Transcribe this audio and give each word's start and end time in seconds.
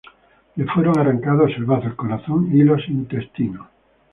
Le 0.57 0.65
fueron 0.65 0.97
arrancados 0.97 1.51
el 1.57 1.65
bazo, 1.65 1.85
el 1.85 1.95
corazón 1.95 2.49
y 2.57 2.63
los 2.63 2.89
intestinos. 2.89 3.67